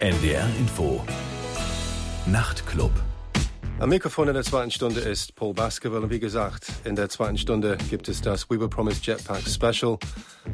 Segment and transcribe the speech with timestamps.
[0.00, 1.04] NDR Info.
[2.24, 2.90] Nachtclub.
[3.80, 7.36] Am Mikrofon in der zweiten Stunde ist Paul Baskerville und wie gesagt, in der zweiten
[7.36, 9.98] Stunde gibt es das We Were Promised Jetpack Special,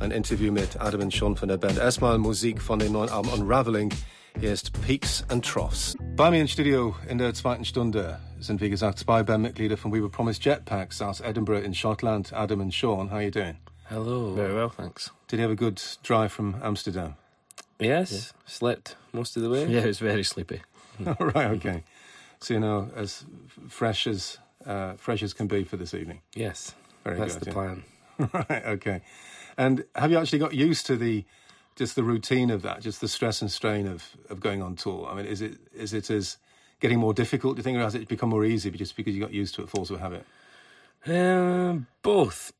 [0.00, 1.78] ein Interview mit Adam und Sean von der Band.
[1.78, 3.92] Erstmal Musik von dem neuen Album Unraveling.
[4.40, 5.96] Hier ist Peaks and Troughs.
[6.16, 10.00] Bei mir im Studio in der zweiten Stunde sind wie gesagt zwei Bandmitglieder von We
[10.00, 13.10] Were Promised Jetpacks aus Edinburgh in Schottland, Adam and Sean.
[13.10, 13.56] How are you doing?
[13.88, 14.34] Hello.
[14.34, 15.12] Very well, thanks.
[15.28, 17.14] Did you have a good drive from Amsterdam?
[17.78, 18.40] Yes, yeah.
[18.46, 19.66] slept most of the way.
[19.66, 20.62] Yeah, it was very sleepy.
[21.06, 21.84] All right, okay.
[22.40, 23.24] So you know, as
[23.68, 26.20] fresh as uh, fresh as can be for this evening.
[26.34, 27.44] Yes, very that's good.
[27.44, 27.84] the plan.
[28.32, 29.02] right, okay.
[29.58, 31.24] And have you actually got used to the
[31.76, 35.08] just the routine of that, just the stress and strain of of going on tour?
[35.10, 36.38] I mean, is it is it as
[36.80, 37.56] getting more difficult?
[37.56, 39.62] Do you think, or has it become more easy just because you got used to
[39.62, 40.24] it, force of habit?
[41.06, 42.52] Um, both.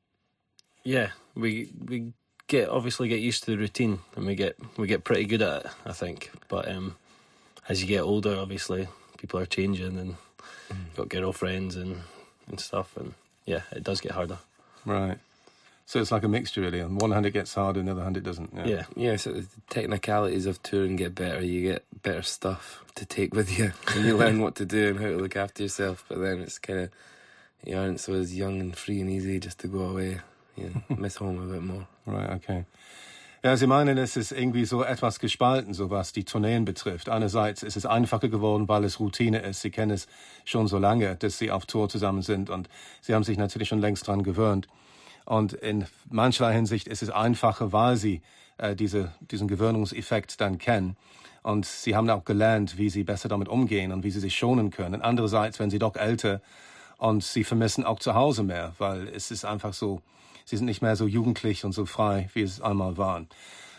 [0.85, 2.13] Yeah, we we
[2.47, 5.67] get obviously get used to the routine and we get we get pretty good at
[5.67, 6.31] it, I think.
[6.49, 6.97] But um,
[7.69, 10.17] as you get older, obviously people are changing and
[10.71, 10.97] mm.
[10.97, 12.03] got girlfriends and
[12.49, 14.39] and stuff, and yeah, it does get harder.
[14.85, 15.19] Right.
[15.89, 16.81] So it's like a mixture, really.
[16.81, 18.53] On one hand, it gets harder, on the other hand, it doesn't.
[18.53, 18.67] Yeah.
[18.67, 18.85] Yeah.
[18.97, 21.45] yeah so the technicalities of touring get better.
[21.45, 24.99] You get better stuff to take with you, and you learn what to do and
[24.99, 26.05] how to look after yourself.
[26.09, 26.91] But then it's kind of
[27.65, 30.21] you aren't so as young and free and easy just to go away.
[30.57, 31.87] You miss home a bit more.
[32.07, 32.31] Right.
[32.37, 32.65] Okay.
[33.43, 37.09] Ja, Sie meinen, es ist irgendwie so etwas gespalten, so was die Tourneen betrifft.
[37.09, 39.61] Einerseits ist es einfacher geworden, weil es Routine ist.
[39.61, 40.09] Sie kennen es
[40.45, 42.69] schon so lange, dass Sie auf Tour zusammen sind und
[43.03, 44.67] Sie haben sich natürlich schon längst dran gewöhnt.
[45.27, 48.23] Und in mancherlei Hinsicht ist es einfacher, weil Sie
[48.59, 50.97] äh, diese, diesen Gewöhnungseffekt dann kennen.
[51.43, 54.71] Und Sie haben auch gelernt, wie Sie besser damit umgehen und wie Sie sich schonen
[54.71, 55.03] können.
[55.03, 56.41] Andererseits, wenn Sie doch älter
[56.99, 60.01] und Sie vermissen auch zu Hause mehr, weil es ist einfach so,
[60.47, 63.29] sie sind nicht mehr so jugendlich und so frei, wie es einmal waren.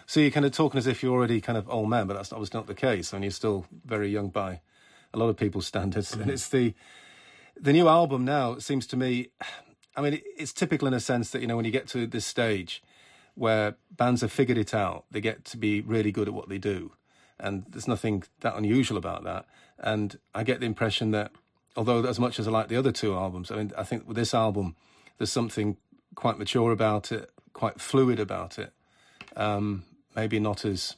[0.05, 2.31] So you're kind of talking as if you're already kind of old man, but that's
[2.31, 3.13] obviously not the case.
[3.13, 4.61] I mean, you're still very young by
[5.13, 6.11] a lot of people's standards.
[6.11, 6.21] Mm-hmm.
[6.21, 6.73] And it's the
[7.59, 8.57] the new album now.
[8.59, 9.29] Seems to me,
[9.95, 12.25] I mean, it's typical in a sense that you know when you get to this
[12.25, 12.83] stage
[13.35, 16.57] where bands have figured it out, they get to be really good at what they
[16.57, 16.91] do,
[17.39, 19.45] and there's nothing that unusual about that.
[19.79, 21.31] And I get the impression that
[21.75, 24.17] although as much as I like the other two albums, I mean, I think with
[24.17, 24.75] this album,
[25.17, 25.77] there's something
[26.17, 28.73] quite mature about it, quite fluid about it.
[29.35, 29.83] Um,
[30.15, 30.95] maybe not as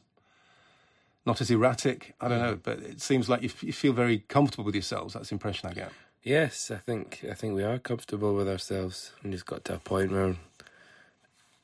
[1.25, 2.15] not as erratic.
[2.21, 5.13] I don't know, but it seems like you, f- you feel very comfortable with yourselves.
[5.13, 5.91] That's the impression I get.
[6.23, 9.11] Yes, I think I think we are comfortable with ourselves.
[9.21, 10.37] We just got to a point where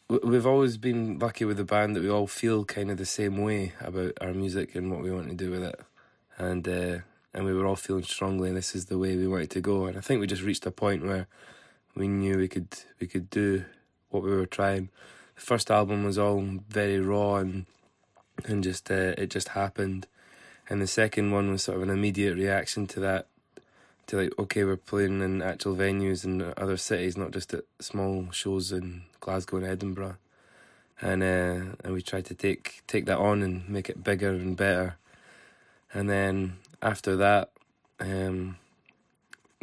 [0.09, 3.37] we've always been lucky with the band that we all feel kind of the same
[3.37, 5.79] way about our music and what we want to do with it,
[6.37, 6.97] and uh,
[7.33, 8.51] and we were all feeling strongly.
[8.51, 9.85] This is the way we wanted to go.
[9.85, 11.27] And I think we just reached a point where
[11.95, 12.67] we knew we could
[12.99, 13.65] we could do
[14.09, 14.89] what we were trying.
[15.35, 17.65] The first album was all very raw and
[18.43, 20.07] and just uh, it just happened,
[20.69, 23.27] and the second one was sort of an immediate reaction to that.
[24.07, 28.27] To like, okay, we're playing in actual venues in other cities, not just at small
[28.31, 30.17] shows in Glasgow and Edinburgh,
[31.01, 34.55] and uh, and we tried to take take that on and make it bigger and
[34.55, 34.97] better.
[35.93, 37.51] And then after that,
[37.99, 38.57] um,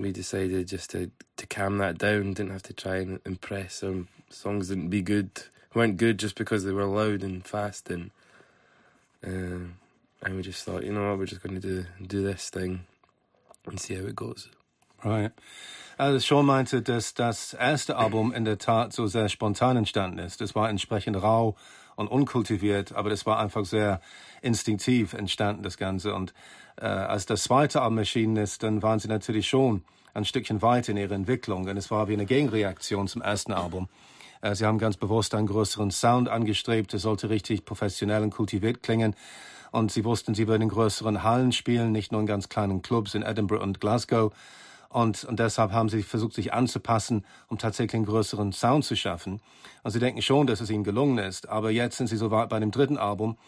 [0.03, 2.35] we decided just to, to calm that down.
[2.35, 3.77] Didn't have to try and impress.
[3.77, 5.31] Some songs didn't be good,
[5.75, 8.11] weren't good just because they were loud and fast, and
[9.25, 9.71] uh,
[10.25, 12.81] and we just thought, you know what, we're just going to do do this thing
[13.67, 14.49] and see how it goes.
[15.05, 15.33] Right.
[15.99, 20.41] Also Sean meinte, dass das erste Album in der Tat so sehr spontan entstanden ist.
[20.41, 21.57] Das war entsprechend rau
[21.97, 24.01] und unkultiviert, aber das war einfach sehr
[24.41, 26.15] instinktiv entstanden, das Ganze.
[26.15, 26.35] Und
[26.81, 30.89] äh, als das zweite Album erschienen ist, dann waren sie natürlich schon ein Stückchen weit
[30.89, 31.67] in ihrer Entwicklung.
[31.69, 33.89] Und es war wie eine Gegenreaktion zum ersten Album.
[34.41, 36.93] Äh, sie haben ganz bewusst einen größeren Sound angestrebt.
[36.95, 39.15] Es sollte richtig professionell und kultiviert klingen.
[39.71, 43.15] Und sie wussten, sie würden in größeren Hallen spielen, nicht nur in ganz kleinen Clubs
[43.15, 44.33] in Edinburgh und Glasgow.
[44.93, 49.41] Und, und deshalb haben sie versucht, sich anzupassen, um tatsächlich einen größeren Sound zu schaffen.
[49.83, 51.49] Und sie denken schon, dass es ihnen gelungen ist.
[51.49, 53.39] Aber jetzt sind sie so weit bei dem dritten Album,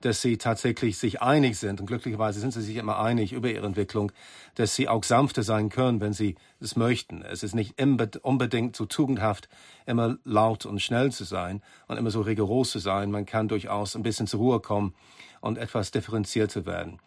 [0.00, 3.66] dass sie tatsächlich sich einig sind, und glücklicherweise sind sie sich immer einig über ihre
[3.66, 4.12] Entwicklung,
[4.54, 7.22] dass sie auch sanfter sein können, wenn sie es möchten.
[7.22, 7.74] Es ist nicht
[8.22, 9.48] unbedingt so tugendhaft,
[9.86, 13.10] immer laut und schnell zu sein und immer so rigoros zu sein.
[13.10, 14.94] Man kann durchaus ein bisschen zur Ruhe kommen
[15.40, 17.00] und etwas differenzierter werden.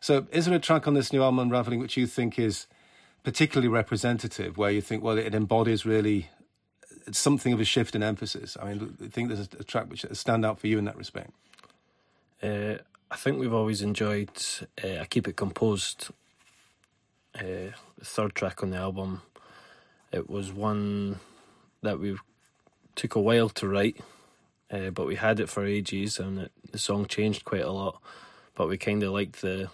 [0.00, 2.66] So, is there a track on this new album, Unraveling, which you think is
[3.22, 6.28] particularly representative, where you think, well, it embodies really
[7.10, 8.56] something of a shift in emphasis?
[8.60, 11.30] I mean, I think there's a track which stand out for you in that respect.
[12.42, 12.74] Uh,
[13.10, 14.30] I think we've always enjoyed
[14.82, 16.08] uh, I Keep It Composed,
[17.34, 19.22] uh, the third track on the album.
[20.10, 21.20] It was one
[21.82, 22.16] that we
[22.94, 24.00] took a while to write,
[24.70, 28.00] uh, but we had it for ages and it, the song changed quite a lot.
[28.54, 29.68] but we kind of liked the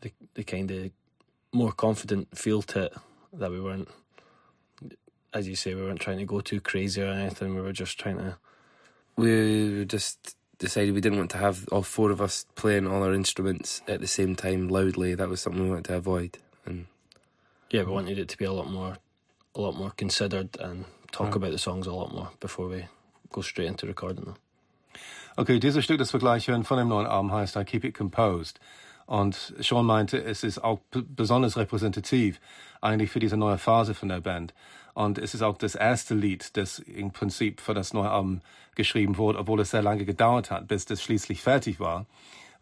[0.00, 0.90] the the kind of
[1.54, 2.94] more confident feel to it
[3.32, 3.88] that we weren't,
[5.32, 7.54] as you say, we weren't trying to go too crazy or anything.
[7.54, 8.36] We were just trying to.
[9.16, 13.14] We just decided we didn't want to have all four of us playing all our
[13.14, 15.14] instruments at the same time loudly.
[15.14, 16.38] That was something we wanted to avoid.
[16.66, 16.86] And
[17.70, 18.98] yeah, we wanted it to be a lot more,
[19.54, 21.36] a lot more considered and talk Right.
[21.36, 22.86] about the songs a lot more before we
[23.30, 24.36] go straight into recording them.
[25.36, 27.94] Okay, dieses Stück, das wir gleich hören von dem neuen Album, heißt I Keep It
[27.94, 28.60] Composed.
[29.06, 32.40] Und Sean meinte, es ist auch besonders repräsentativ
[32.80, 34.54] eigentlich für diese neue Phase von der Band.
[34.94, 38.40] Und es ist auch das erste Lied, das im Prinzip für das neue Album
[38.74, 42.06] geschrieben wurde, obwohl es sehr lange gedauert hat, bis das schließlich fertig war,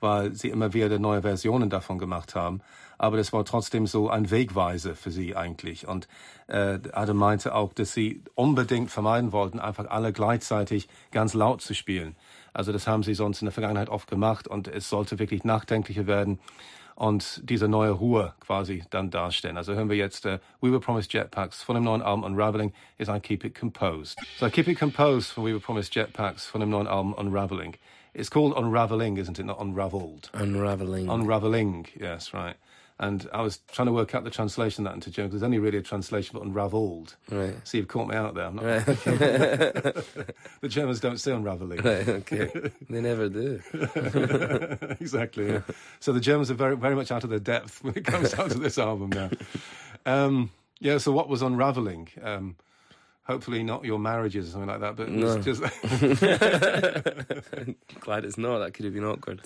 [0.02, 2.60] weil sie immer wieder neue Versionen davon gemacht haben.
[2.98, 5.88] Aber das war trotzdem so ein Wegweiser für sie eigentlich.
[5.88, 6.08] Und
[6.46, 11.74] äh, Adam meinte auch, dass sie unbedingt vermeiden wollten, einfach alle gleichzeitig ganz laut zu
[11.74, 12.16] spielen.
[12.52, 16.06] Also das haben sie sonst in der Vergangenheit oft gemacht und es sollte wirklich nachdenklicher
[16.06, 16.38] werden
[16.94, 19.56] und diese neue Ruhe quasi dann darstellen.
[19.56, 23.08] Also hören wir jetzt äh, We Were Promised Jetpacks von dem neuen Album Unraveling is
[23.08, 24.18] I Keep It Composed.
[24.38, 27.76] So I Keep It Composed von We Were Promised Jetpacks von dem neuen Album Unraveling.
[28.14, 29.44] It's called Unraveling, isn't it?
[29.44, 30.30] Not Unraveled.
[30.34, 31.08] unraveling.
[31.08, 32.56] Unraveling, yes, right.
[33.00, 35.30] And I was trying to work out the translation of that into German.
[35.32, 37.16] There's only really a translation for unraveled.
[37.30, 37.54] right.
[37.66, 38.44] See, you've caught me out there.
[38.44, 38.86] I'm not, Right.
[40.60, 41.80] the Germans don't say unraveling.
[41.80, 42.08] right.
[42.08, 42.50] Okay.
[42.88, 43.60] They never do.
[45.00, 45.48] exactly.
[45.52, 45.60] Yeah.
[46.00, 48.50] So the Germans are very, very much out of their depth when it comes down
[48.50, 49.30] to this album now.
[50.06, 50.98] Um, yeah.
[50.98, 52.08] So what was unraveling?
[52.22, 52.56] Um,
[53.24, 55.38] hopefully not your marriages or something like that, but it No.
[55.40, 55.62] just
[58.00, 58.58] Glad it's not.
[58.58, 59.40] That could have been awkward.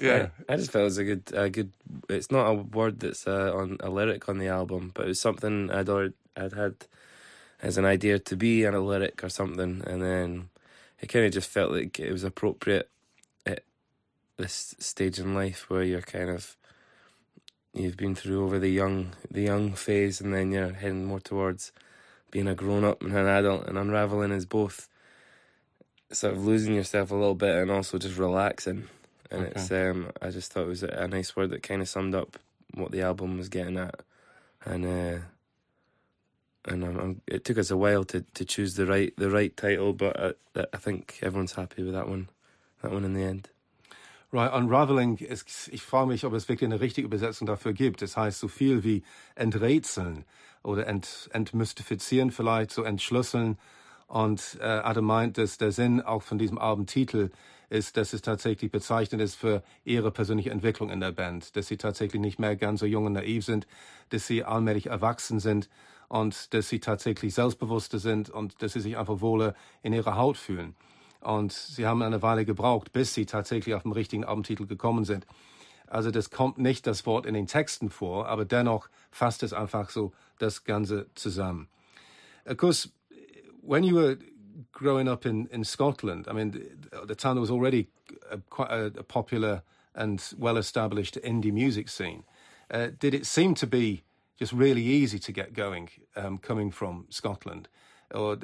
[0.00, 0.28] yeah.
[0.48, 1.72] I, I just felt it was a good, a good.
[2.08, 5.20] It's not a word that's uh, on a lyric on the album, but it was
[5.20, 6.74] something I'd already, I'd had
[7.62, 10.48] as an idea to be in a lyric or something, and then
[11.00, 12.88] it kind of just felt like it was appropriate
[13.46, 13.62] at
[14.36, 16.56] this stage in life where you're kind of
[17.74, 21.72] you've been through over the young the young phase, and then you're heading more towards
[22.30, 24.88] being a grown up and an adult, and unraveling is both
[26.12, 28.88] sort of losing yourself a little bit and also just relaxing
[29.30, 29.50] and Okay.
[29.52, 32.14] it's um I just thought it was a, a nice word that kind of summed
[32.14, 32.38] up
[32.74, 34.00] what the album was getting at,
[34.64, 35.18] and uh,
[36.66, 39.56] and I'm, I'm, it took us a while to, to choose the right the right
[39.56, 42.28] title, but I, I think everyone's happy with that one,
[42.82, 43.48] that one in the end.
[44.34, 48.02] Right, Unraveling, ist, ich frage mich, ob es wirklich eine richtige Übersetzung dafür gibt.
[48.02, 49.04] Das heißt so viel wie
[49.36, 50.24] enträtseln
[50.64, 53.58] oder ent, entmystifizieren vielleicht, so entschlüsseln.
[54.08, 57.30] Und äh, Adam meint, dass der Sinn auch von diesem Albumtitel
[57.70, 61.54] ist, dass es tatsächlich bezeichnend ist für ihre persönliche Entwicklung in der Band.
[61.54, 63.68] Dass sie tatsächlich nicht mehr ganz so jung und naiv sind,
[64.08, 65.68] dass sie allmählich erwachsen sind
[66.08, 69.54] und dass sie tatsächlich selbstbewusster sind und dass sie sich einfach wohler
[69.84, 70.74] in ihrer Haut fühlen.
[71.24, 75.26] Und sie haben eine Weile gebraucht, bis sie tatsächlich auf den richtigen Albumtitel gekommen sind.
[75.86, 79.90] Also das kommt nicht das Wort in den Texten vor, aber dennoch fasst es einfach
[79.90, 81.68] so das Ganze zusammen.
[82.46, 82.90] Of course,
[83.62, 84.18] when you were
[84.72, 87.88] growing up in, in Scotland, I mean, the, the town was already
[88.30, 89.62] a, quite a, a popular
[89.94, 92.24] and well-established indie music scene.
[92.70, 94.02] Uh, did it seem to be
[94.38, 97.68] just really easy to get going um, coming from Scotland?
[98.14, 98.38] Or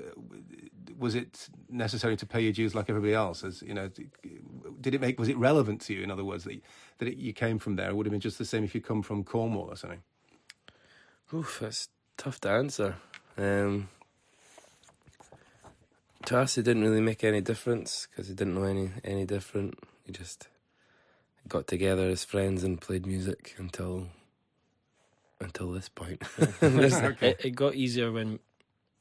[0.98, 3.44] was it necessary to pay your dues like everybody else?
[3.44, 3.88] As you know,
[4.80, 6.02] did it make was it relevant to you?
[6.02, 6.60] In other words, that,
[6.98, 7.90] that it, you came from there.
[7.90, 10.02] It would have been just the same if you come from Cornwall or something.
[11.32, 12.96] Oof, that's tough to answer.
[13.38, 13.88] Um,
[16.26, 19.78] to us, it didn't really make any difference because we didn't know any any different.
[20.06, 20.48] We just
[21.48, 24.08] got together as friends and played music until
[25.40, 26.22] until this point.
[26.60, 28.40] It, it got easier when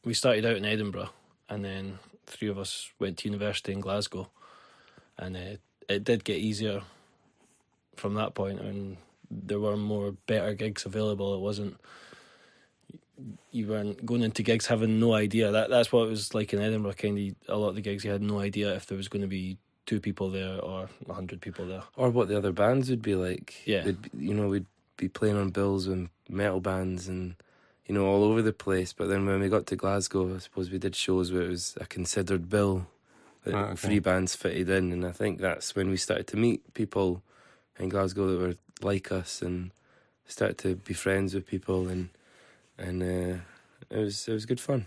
[0.04, 1.10] we started out in Edinburgh,
[1.50, 4.30] and then three of us went to university in Glasgow,
[5.18, 6.82] and uh, it did get easier
[7.96, 8.60] from that point.
[8.60, 8.98] and
[9.32, 11.36] there were more better gigs available.
[11.36, 11.78] It wasn't
[13.52, 15.52] you weren't going into gigs having no idea.
[15.52, 16.94] That that's what it was like in Edinburgh.
[16.94, 19.22] Kind of a lot of the gigs you had no idea if there was going
[19.22, 21.84] to be two people there or a hundred people there.
[21.96, 23.56] or what the other bands would be like.
[23.66, 23.84] Yeah.
[23.84, 27.36] Be, you know, we'd be playing on bills with metal bands and
[27.90, 28.94] you know all over the place.
[28.94, 31.76] But then when we got to Glasgow, I suppose we did shows where it was
[31.82, 32.88] a considered bill
[33.44, 33.76] that Right, okay.
[33.76, 37.24] three bands fitted in, and I think that's when we started to meet people
[37.80, 39.72] in Glasgow that were like us and
[40.28, 42.10] started to be friends with people and
[42.78, 43.38] and uh,
[43.90, 44.86] it was it was good fun.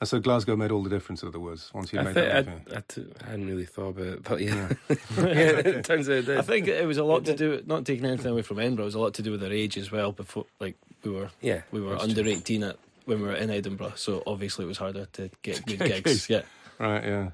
[0.00, 2.26] And so Glasgow made all the difference, in other words, once you I, made think
[2.28, 2.46] that.
[2.46, 6.08] I, move, I, t- I hadn't really thought about it, but yeah, yeah it turns
[6.08, 6.38] out it did.
[6.38, 7.62] I think it was a lot to do.
[7.66, 9.76] Not taking anything away from Edinburgh, it was a lot to do with their age
[9.76, 10.12] as well.
[10.12, 10.76] Before, like
[11.08, 12.32] we were yeah, we were under true.
[12.32, 15.78] 18 at when we were in Edinburgh, so obviously it was harder to get good
[15.78, 16.00] gigs.
[16.02, 16.28] gigs.
[16.30, 16.42] Yeah,
[16.78, 17.30] Right, yeah.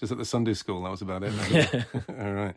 [0.00, 1.32] Just at the Sunday school, that was about it.
[1.50, 1.82] Yeah.
[2.08, 2.56] All right.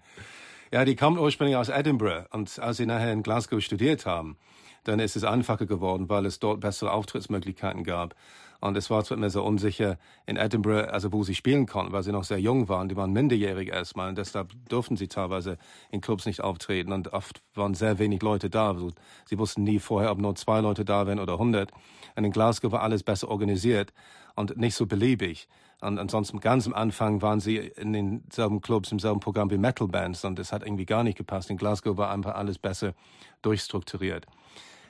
[0.71, 4.37] Ja, die kommen ursprünglich aus Edinburgh und als sie nachher in Glasgow studiert haben,
[4.83, 8.15] dann ist es einfacher geworden, weil es dort bessere Auftrittsmöglichkeiten gab.
[8.61, 9.97] Und es war zwar immer so unsicher
[10.27, 12.89] in Edinburgh, also wo sie spielen konnten, weil sie noch sehr jung waren.
[12.89, 15.57] Die waren minderjährig erstmal und deshalb durften sie teilweise
[15.89, 18.69] in Clubs nicht auftreten und oft waren sehr wenig Leute da.
[18.69, 18.91] Also
[19.25, 21.71] sie wussten nie vorher, ob nur zwei Leute da wären oder hundert.
[22.15, 23.93] Und in Glasgow war alles besser organisiert
[24.35, 25.47] und nicht so beliebig.
[25.81, 29.87] Und ansonsten ganz am Anfang waren sie in denselben Clubs, im selben Programm wie Metal
[29.87, 31.49] Bands und es hat irgendwie gar nicht gepasst.
[31.49, 32.93] In Glasgow war einfach alles besser
[33.41, 34.27] durchstrukturiert.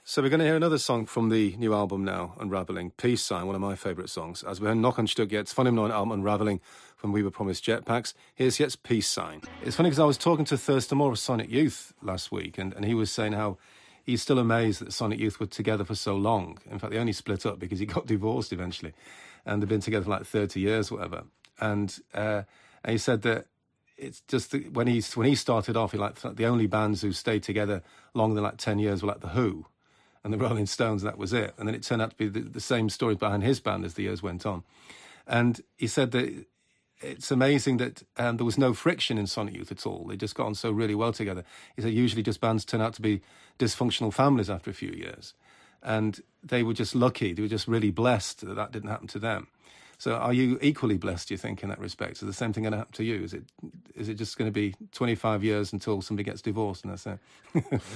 [0.03, 2.89] So we're going to hear another song from the new album now, Unraveling.
[2.98, 4.43] Peace Sign, one of my favourite songs.
[4.43, 6.60] As we hören noch ein Stück jetzt von Album Unraveling
[6.98, 8.15] from We Were Promised Jetpacks.
[8.34, 9.41] Here's jetzt Peace Sign.
[9.63, 12.74] It's funny because I was talking to Thurston Moore of Sonic Youth last week and,
[12.74, 13.60] and he was saying how
[14.03, 16.58] he's still amazed that Sonic Youth were together for so long.
[16.70, 18.93] In fact, they only split up because he got divorced eventually.
[19.46, 21.25] And they've been together for like 30 years, whatever.
[21.60, 22.41] And, uh,
[22.84, 23.46] and he said that
[23.98, 27.12] it's just that when he when he started off, he like the only bands who
[27.12, 27.84] stayed together
[28.15, 29.67] longer than like ten years were like the Who,
[30.23, 31.53] and the Rolling Stones, that was it.
[31.57, 33.95] And then it turned out to be the, the same story behind his band as
[33.95, 34.63] the years went on.
[35.27, 36.45] And he said that
[37.01, 40.05] it's amazing that um, there was no friction in Sonic Youth at all.
[40.05, 41.43] They just got on so really well together.
[41.75, 43.21] He said usually just bands turn out to be
[43.57, 45.33] dysfunctional families after a few years.
[45.81, 47.33] And they were just lucky.
[47.33, 49.47] They were just really blessed that that didn't happen to them.
[50.01, 52.13] So are you equally blessed, do you think, in that respect?
[52.13, 53.22] Is the same thing going to happen to you?
[53.24, 53.43] Is it
[53.93, 57.20] is it just going to be 25 years until somebody gets divorced and that's it?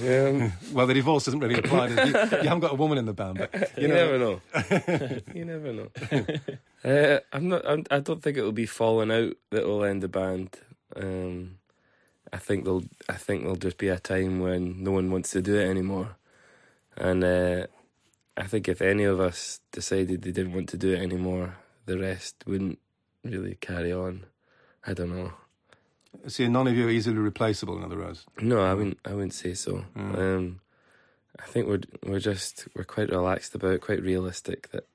[0.00, 0.52] Yeah.
[0.72, 1.88] well, the divorce doesn't really apply.
[1.88, 4.40] You, you haven't got a woman in the band, but you, You, never know.
[5.34, 5.88] you never know.
[6.84, 7.68] uh, I'm not.
[7.68, 10.56] I'm, I don't think it will be falling out that will end the band.
[10.94, 11.58] Um,
[12.32, 12.84] I think there'll.
[13.08, 16.14] I think there'll just be a time when no one wants to do it anymore,
[16.96, 17.66] and uh,
[18.36, 21.98] I think if any of us decided they didn't want to do it anymore, the
[21.98, 22.78] rest wouldn't
[23.24, 24.26] really carry on.
[24.86, 25.32] I don't know.
[26.28, 27.76] See, none of you are easily replaceable.
[27.76, 28.98] In other words, No, I wouldn't.
[29.04, 29.84] I wouldn't say so.
[29.96, 30.18] Mm.
[30.18, 30.60] Um,
[31.38, 34.86] I think we're we're just we're quite relaxed about, it, quite realistic that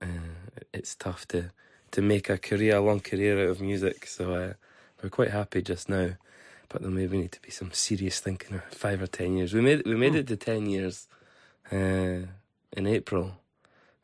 [0.00, 0.06] uh,
[0.72, 1.50] it's tough to
[1.92, 4.06] to make a career, a long career out of music.
[4.06, 4.52] So uh,
[5.02, 6.10] we're quite happy just now,
[6.68, 8.62] but there maybe need to be some serious thinking.
[8.70, 9.52] Five or ten years.
[9.52, 11.06] We made we made it to ten years
[11.70, 12.26] uh,
[12.72, 13.39] in April.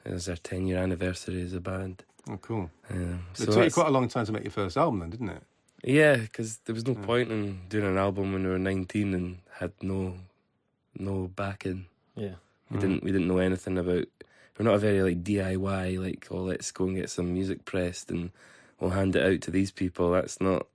[0.07, 2.05] It was our ten year anniversary as a band.
[2.31, 2.71] oh, cool.
[2.91, 5.29] Um, It took you quite a long time to make your first album, then, didn't
[5.31, 5.43] it?
[5.85, 7.03] yeah, because there was no Mm.
[7.03, 10.15] point in doing an album when we were nineteen and had no
[10.99, 11.87] no backing.
[12.15, 12.37] Yeah.
[12.71, 12.81] We Mm.
[12.81, 14.07] didn't we didn't know anything about.
[14.59, 18.11] We're not a very like DIY like oh let's go and get some music pressed
[18.11, 18.31] and
[18.81, 20.13] we'll hand it out to these people.
[20.13, 20.67] That's not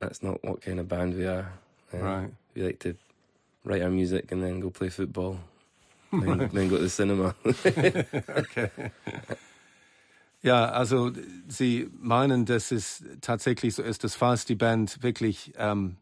[0.00, 1.52] that's not what kind of band we are.
[1.92, 2.30] Uh, Right.
[2.54, 2.94] We like to
[3.64, 5.40] write our music and then go play football,
[6.20, 7.34] then, then go to the cinema.
[7.44, 8.70] okay.
[10.42, 11.10] Ja, also
[11.48, 15.96] Sie meinen, dass es tatsächlich so ist, dass falls die Band wirklich ähm,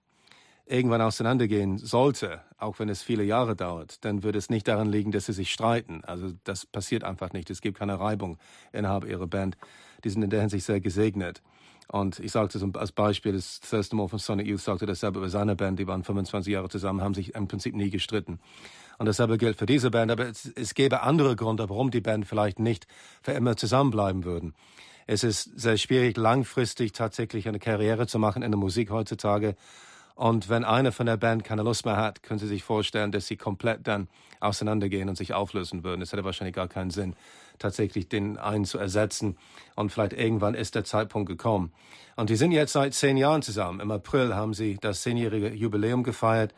[0.67, 5.13] irgendwann auseinandergehen sollte, auch wenn es viele Jahre dauert, dann würde es nicht daran liegen,
[5.13, 6.03] dass sie sich streiten.
[6.05, 7.51] Also das passiert einfach nicht.
[7.51, 8.39] Es gibt keine Reibung
[8.73, 9.57] innerhalb ihrer Band.
[10.03, 11.43] Die sind in der Hinsicht sehr gesegnet.
[11.93, 15.29] Und ich sagte so als Beispiel, das Thurston Moore von Sonic Youth sagte dasselbe über
[15.29, 18.41] seine Band, die waren 25 Jahre zusammen, haben sich im Prinzip nie gestritten.
[18.97, 22.27] Und dasselbe gilt für diese Band, aber es, es gäbe andere Gründe, warum die Band
[22.27, 22.87] vielleicht nicht
[23.21, 24.55] für immer zusammenbleiben würden.
[25.07, 29.55] Es ist sehr schwierig, langfristig tatsächlich eine Karriere zu machen in der Musik heutzutage.
[30.15, 33.27] Und wenn einer von der Band keine Lust mehr hat, können Sie sich vorstellen, dass
[33.27, 34.09] sie komplett dann
[34.41, 36.01] auseinandergehen und sich auflösen würden.
[36.01, 37.17] Es hätte wahrscheinlich gar keinen Sinn,
[37.59, 39.37] tatsächlich den einen zu ersetzen.
[39.77, 41.73] Und vielleicht irgendwann ist der Zeitpunkt gekommen.
[42.17, 43.81] Und die sind jetzt seit zehn Jahren zusammen.
[43.81, 46.55] Im April haben sie das zehnjährige Jubiläum gefeiert.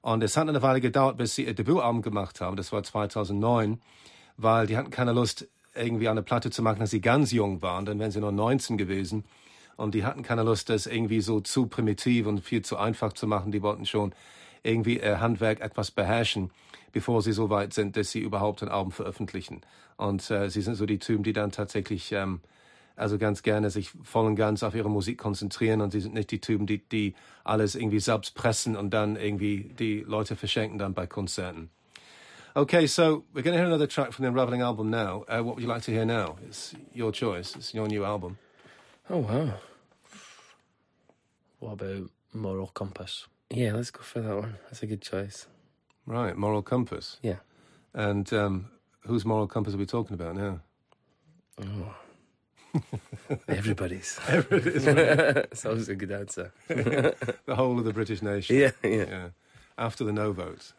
[0.00, 2.56] Und es hat eine Weile gedauert, bis sie ihr Debütalbum gemacht haben.
[2.56, 3.80] Das war 2009,
[4.36, 7.84] weil die hatten keine Lust, irgendwie eine Platte zu machen, als sie ganz jung waren.
[7.84, 9.24] Dann wären sie nur 19 gewesen.
[9.76, 13.26] Und die hatten keine Lust, das irgendwie so zu primitiv und viel zu einfach zu
[13.26, 13.50] machen.
[13.50, 14.14] Die wollten schon
[14.64, 16.50] irgendwie ihr Handwerk etwas beherrschen,
[16.92, 19.60] bevor sie so weit sind, dass sie überhaupt ein Album veröffentlichen.
[19.96, 22.40] Und äh, sie sind so die Typen, die dann tatsächlich ähm,
[22.96, 26.30] also ganz gerne sich voll und ganz auf ihre Musik konzentrieren und sie sind nicht
[26.30, 30.94] die Typen, die, die alles irgendwie selbst pressen und dann irgendwie die Leute verschenken dann
[30.94, 31.70] bei Konzerten.
[32.56, 35.24] Okay, so we're going to hear another track from the Unraveling album now.
[35.28, 36.36] Uh, what would you like to hear now?
[36.46, 37.56] It's your choice.
[37.56, 38.38] It's your new album.
[39.10, 39.54] oh wow,
[41.58, 43.26] What about Moral Compass?
[43.50, 44.56] Yeah, let's go for that one.
[44.64, 45.46] That's a good choice.
[46.06, 47.18] Right, Moral Compass.
[47.22, 47.36] Yeah.
[47.94, 48.70] And um,
[49.06, 50.60] whose moral compass are we talking about now?
[51.62, 51.94] Oh.
[53.48, 54.18] Everybody's.
[54.28, 56.52] It's always a good answer.
[56.66, 58.56] The whole of the British nation.
[58.56, 59.06] Yeah, yeah.
[59.08, 59.28] Yeah.
[59.76, 60.72] After the no votes.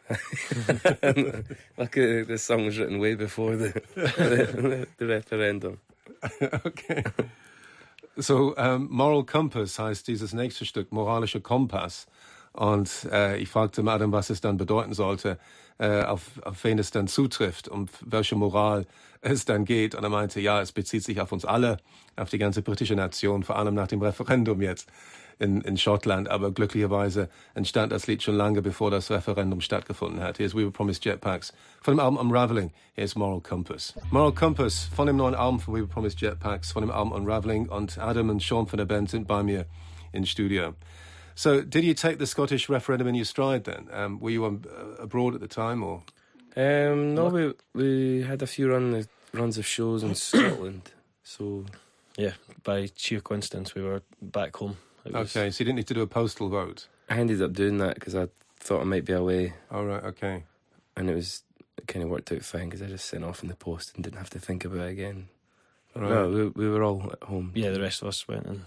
[1.76, 5.80] Lucky the song was written way before the the, the referendum.
[6.64, 7.04] okay.
[8.18, 12.06] So, ähm, Moral Compass heißt dieses nächste Stück, moralischer Kompass.
[12.56, 15.38] Und äh, ich fragte Madam, was es dann bedeuten sollte,
[15.78, 18.86] äh, auf, auf wen es dann zutrifft, um welche Moral
[19.20, 19.94] es dann geht.
[19.94, 21.76] Und er meinte, ja, es bezieht sich auf uns alle,
[22.16, 24.88] auf die ganze britische Nation, vor allem nach dem Referendum jetzt
[25.38, 26.30] in, in Schottland.
[26.30, 30.38] Aber glücklicherweise entstand das Lied schon lange, bevor das Referendum stattgefunden hat.
[30.38, 31.52] Here's We Were Promised Jetpacks.
[31.82, 33.92] Von dem Album Unraveling, here's Moral Compass.
[34.10, 37.68] Moral Compass von dem neuen Album von We Were Promised Jetpacks, von dem Album Unraveling.
[37.68, 39.66] Und Adam und Sean von der Band sind bei mir
[40.12, 40.72] in Studio.
[41.38, 43.88] So, did you take the Scottish referendum in your stride then?
[43.92, 44.62] Um, were you um,
[44.98, 46.02] abroad at the time, or?
[46.56, 50.90] Um, no, we we had a few run runs of shows in Scotland,
[51.22, 51.66] so
[52.16, 52.32] Yeah,
[52.64, 54.78] by sheer coincidence, we were back home.
[55.04, 56.88] It was- Okay, so you didn't need to do a postal vote.
[57.10, 58.28] I ended up doing that because I
[58.58, 60.44] thought I might be away, All right, okay.
[60.96, 61.42] and it was
[61.76, 64.02] it kind of worked out fine because I just sent off in the post and
[64.02, 65.28] didn't have to think about it again.
[65.94, 66.08] Right.
[66.08, 67.52] No, we, we were all at home.
[67.54, 68.62] Yeah, the rest of us went and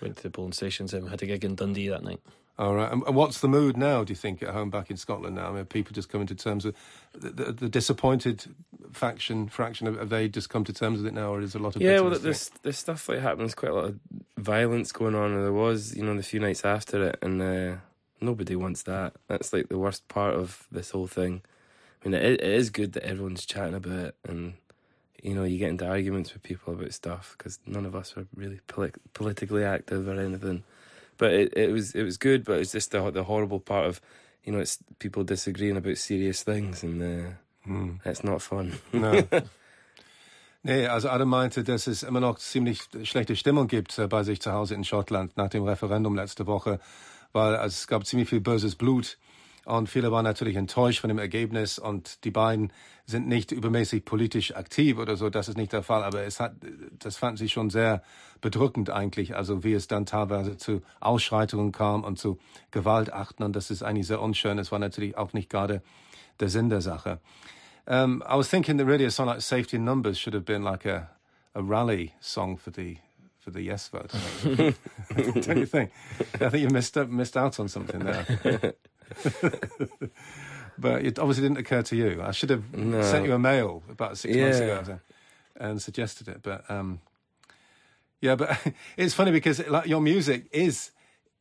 [0.00, 2.20] went to the polling stations and we had a gig in Dundee that night.
[2.58, 2.90] All right.
[2.90, 5.48] And, and what's the mood now, do you think, at home back in Scotland now?
[5.48, 6.74] I mean, people just coming to terms with
[7.12, 8.44] the, the, the disappointed
[8.92, 11.60] faction, fraction, have, have they just come to terms with it now, or is there
[11.60, 13.40] a lot of Yeah, well, there's there's stuff like happening.
[13.40, 13.98] There's quite a lot of
[14.38, 17.76] violence going on, and there was, you know, the few nights after it, and uh,
[18.22, 19.14] nobody wants that.
[19.28, 21.42] That's like the worst part of this whole thing.
[22.02, 24.54] I mean, it, it is good that everyone's chatting about it, and
[25.22, 28.26] you know, you get into arguments with people about stuff because none of us are
[28.34, 30.62] really poli- politically active or anything.
[31.18, 34.00] But it, it was it was good, but it's just the the horrible part of,
[34.44, 37.30] you know, it's people disagreeing about serious things, and uh,
[37.64, 38.00] Hm.
[38.04, 38.72] it's not fun.
[38.92, 39.22] No.
[40.62, 44.40] Nee, also Adam meinte, dass es immer noch ziemlich schlechte Stimmung gibt äh, bei sich
[44.40, 46.80] zu Hause in Schottland nach dem Referendum letzte Woche,
[47.32, 49.16] weil es gab ziemlich viel böses Blut
[49.66, 52.72] und viele waren natürlich enttäuscht von dem Ergebnis und die beiden
[53.04, 56.54] sind nicht übermäßig politisch aktiv oder so, das ist nicht der Fall, aber es hat,
[57.00, 58.02] das fanden sie schon sehr
[58.40, 62.38] bedrückend eigentlich, also wie es dann teilweise zu Ausschreitungen kam und zu
[62.70, 65.82] Gewaltachten und das ist eigentlich sehr unschön, es war natürlich auch nicht gerade
[66.38, 67.18] der Sinn der Sache.
[67.88, 70.84] Um, I was thinking that really a song like "Safety Numbers" should have been like
[70.86, 71.08] a,
[71.54, 72.98] a rally song for the
[73.38, 74.10] for the yes vote.
[75.14, 75.92] Don't you think?
[76.40, 78.74] I think you missed missed out on something there.
[80.78, 82.20] but it obviously didn't occur to you.
[82.22, 83.02] I should have No.
[83.02, 84.74] sent you a mail about six months ago
[85.56, 86.40] and suggested it.
[86.42, 87.00] But um,
[88.20, 88.58] yeah, but
[88.96, 90.90] it's funny because like your music is,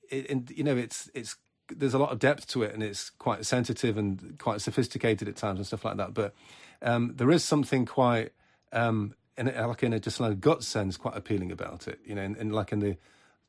[0.09, 1.35] it, and you know, it's it's
[1.67, 5.35] there's a lot of depth to it, and it's quite sensitive and quite sophisticated at
[5.35, 6.13] times and stuff like that.
[6.13, 6.33] But
[6.81, 8.31] um, there is something quite,
[8.71, 11.99] um, in a, like in a just like a gut sense, quite appealing about it.
[12.05, 12.97] You know, in, in like in the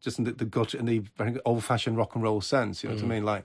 [0.00, 2.82] just in the, the gut in the very old fashioned rock and roll sense.
[2.82, 3.24] You know what I mean?
[3.24, 3.44] Like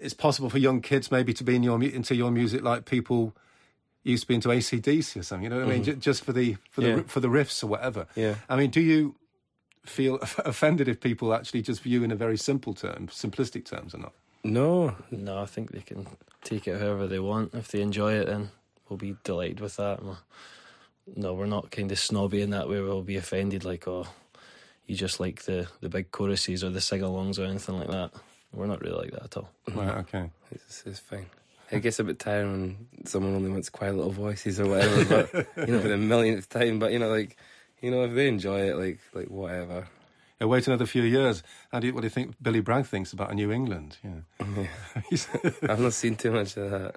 [0.00, 3.34] it's possible for young kids maybe to be in your into your music like people
[4.02, 5.44] used to be into AC/DC or something.
[5.44, 5.82] You know what I mean?
[5.82, 5.92] Mm-hmm.
[5.92, 7.02] J- just for the for the Yeah.
[7.06, 8.06] for the riffs or whatever.
[8.14, 8.36] Yeah.
[8.48, 9.16] I mean, do you
[9.84, 13.98] feel offended if people actually just view in a very simple term, simplistic terms, or
[13.98, 14.12] not?
[14.44, 16.06] No, No, I think they can
[16.44, 17.52] take it however they want.
[17.54, 18.50] If they enjoy it, then
[18.88, 20.00] we'll be delighted with that.
[21.16, 22.80] No, we're not kind of snobby in that way.
[22.80, 24.06] We'll be offended, like, oh,
[24.86, 28.12] you just like the, the big choruses or the sing alongs or anything like that.
[28.52, 29.50] We're not really like that at all.
[29.74, 29.98] Right.
[29.98, 30.30] Okay.
[30.50, 31.26] It's, it's fine.
[31.70, 35.04] It gets a bit tiring when someone only wants quiet little voices or whatever,
[35.34, 36.78] but you know, for the millionth time.
[36.78, 37.36] But you know, like,
[37.80, 39.88] you know, if they enjoy it, like, like whatever.
[40.40, 41.42] Yeah, wait another few years.
[41.72, 43.96] How do you, what do you think Billy Bragg thinks about a New England?
[44.04, 44.66] Yeah.
[45.68, 46.96] I've not seen too much of that.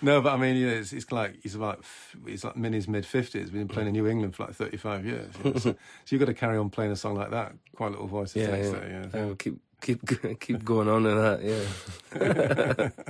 [0.00, 1.78] no, but I mean, you know, it's, it's like he's like
[2.26, 3.50] he's like in his mid fifties.
[3.50, 5.32] Been playing in New England for like thirty five years.
[5.44, 5.76] You know, so, so
[6.08, 7.52] you've got to carry on playing a song like that.
[7.76, 8.36] Quiet Little Voices.
[8.36, 8.62] Yeah, yeah.
[8.62, 9.20] to it, yeah.
[9.20, 11.40] I'll keep keep keep going on with that.
[11.42, 12.90] Yeah.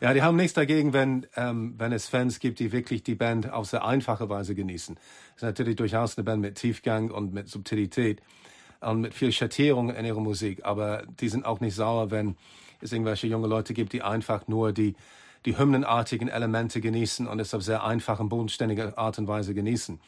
[0.00, 3.50] Ja, die haben nichts dagegen, wenn, ähm, wenn es Fans gibt, die wirklich die Band
[3.52, 4.96] auf sehr einfache Weise genießen.
[5.30, 8.22] Es ist natürlich durchaus eine Band mit Tiefgang und mit Subtilität
[8.80, 12.36] und mit viel Schattierung in ihrer Musik, aber die sind auch nicht sauer, wenn
[12.80, 14.94] es irgendwelche junge Leute gibt, die einfach nur die,
[15.44, 19.98] die hymnenartigen Elemente genießen und es auf sehr einfache, bodenständige Art und Weise genießen.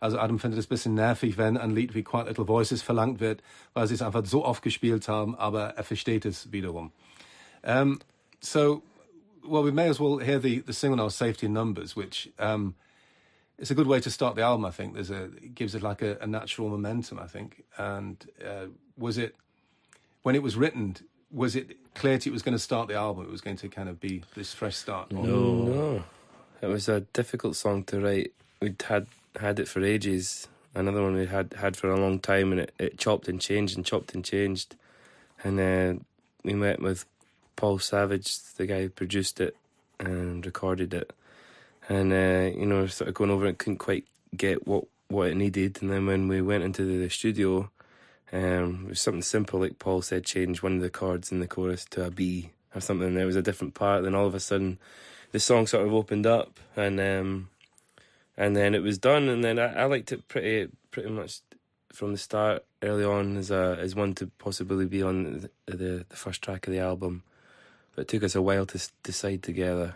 [0.00, 3.20] Also Adam findet es ein bisschen nervig, wenn ein Lied wie Quiet Little Voices verlangt
[3.20, 3.42] wird,
[3.74, 6.90] weil sie es einfach so oft gespielt haben, aber er versteht es wiederum.
[7.62, 7.98] Um,
[8.40, 8.82] so,
[9.46, 12.74] well, we may as well hear the, the single now, Safety in Numbers, which um,
[13.58, 14.94] it's a good way to start the album, I think.
[14.94, 17.62] There's a, it gives it like a, a natural momentum, I think.
[17.76, 19.36] And uh, was it,
[20.22, 20.96] when it was written,
[21.30, 23.24] was it clear to you it was going to start the album?
[23.24, 25.12] It was going to kind of be this fresh start?
[25.12, 25.22] No.
[25.22, 26.04] No,
[26.62, 28.32] it was a difficult song to write.
[28.62, 30.48] We'd had had it for ages.
[30.74, 33.76] Another one we had had for a long time, and it, it chopped and changed
[33.76, 34.76] and chopped and changed.
[35.42, 36.00] And uh,
[36.44, 37.06] we met with
[37.56, 39.56] Paul Savage, the guy who produced it
[39.98, 41.12] and recorded it.
[41.88, 44.04] And uh, you know, sort of going over it, couldn't quite
[44.36, 45.78] get what what it needed.
[45.82, 47.70] And then when we went into the studio,
[48.32, 51.48] um, it was something simple, like Paul said, change one of the chords in the
[51.48, 53.14] chorus to a B or something.
[53.14, 54.04] There was a different part.
[54.04, 54.78] Then all of a sudden,
[55.32, 57.48] the song sort of opened up, and um,
[58.40, 59.28] and then it was done.
[59.28, 61.40] And then I, I liked it pretty pretty much
[61.92, 65.14] from the start, early on, as a as one to possibly be on
[65.66, 67.22] the the, the first track of the album.
[67.94, 69.94] But it took us a while to s- decide together.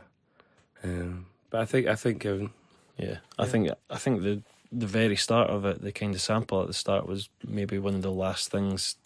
[0.82, 2.52] Um, but I think I think um,
[2.98, 6.60] Yeah, I think I think the the very start of it, the kind of sample
[6.60, 8.96] at the start, was maybe one of the last things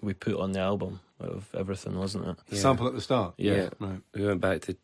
[0.00, 2.36] we put on the album out of everything, wasn't it?
[2.48, 2.62] The Yeah.
[2.62, 3.34] sample at the start.
[3.36, 3.68] Yeah.
[3.78, 4.00] Right.
[4.14, 4.76] we went back to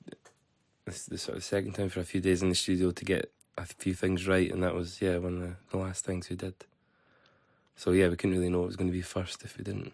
[1.09, 3.31] the sort of second time for a few days in the studio to get
[3.63, 6.37] a few things right, and that was yeah one of the, the last things we
[6.37, 6.55] did.
[7.77, 9.93] So yeah, we couldn't really know what was going to be first if we didn't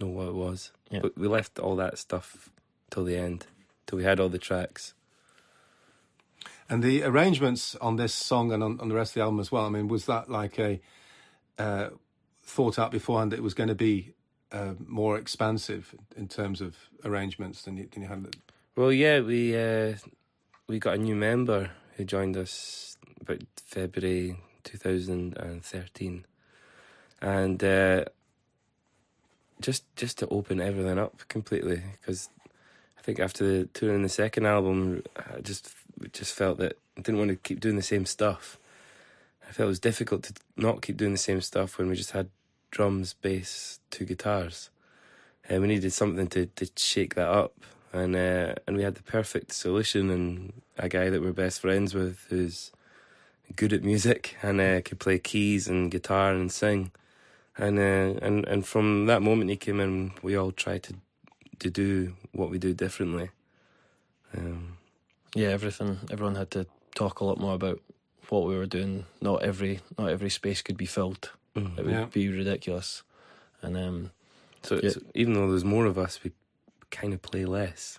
[0.00, 0.72] know what it was.
[0.90, 1.00] Yeah.
[1.00, 2.50] But we left all that stuff
[2.90, 3.46] till the end,
[3.86, 4.94] till we had all the tracks.
[6.68, 9.50] And the arrangements on this song and on, on the rest of the album as
[9.50, 9.66] well.
[9.66, 10.80] I mean, was that like a
[11.58, 11.90] uh,
[12.42, 14.14] thought out beforehand that it was going to be
[14.52, 18.36] uh, more expansive in terms of arrangements than you, than you had?
[18.76, 19.94] Well, yeah, we uh,
[20.68, 21.70] we got a new member
[22.00, 24.34] who joined us about February
[24.64, 26.24] 2013,
[27.20, 28.04] and uh,
[29.60, 32.30] just just to open everything up completely because
[32.98, 35.74] I think after the touring the second album, I just
[36.14, 38.58] just felt that I didn't want to keep doing the same stuff.
[39.46, 42.12] I felt it was difficult to not keep doing the same stuff when we just
[42.12, 42.30] had
[42.70, 44.70] drums, bass, two guitars.
[45.46, 47.52] And we needed something to, to shake that up.
[47.92, 51.94] And uh, and we had the perfect solution and a guy that we're best friends
[51.94, 52.72] with who's
[53.56, 56.90] good at music and uh, could play keys and guitar and sing.
[57.56, 60.94] And uh, and and from that moment he came in, we all tried to
[61.58, 63.30] to do what we do differently.
[64.36, 64.78] Um,
[65.34, 65.98] Yeah, everything.
[66.10, 67.80] Everyone had to talk a lot more about
[68.28, 69.04] what we were doing.
[69.20, 71.30] Not every not every space could be filled.
[71.54, 71.76] mm.
[71.78, 72.06] It would Yeah.
[72.12, 73.02] be ridiculous.
[73.62, 74.10] And um,
[74.62, 74.90] So, Yeah.
[74.90, 76.32] so even though there's more of us, we
[76.90, 77.98] kind of play less,